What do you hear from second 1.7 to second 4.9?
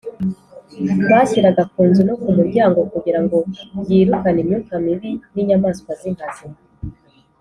ku nzu no ku muryango kugira ngo byirukane imyuka